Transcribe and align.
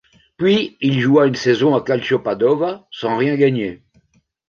Puis 0.35 0.77
il 0.81 0.99
joua 0.99 1.27
une 1.27 1.35
saison 1.35 1.75
à 1.75 1.83
Calcio 1.83 2.17
Padova, 2.17 2.87
sans 2.89 3.17
rien 3.17 3.35
gagner. 3.35 3.83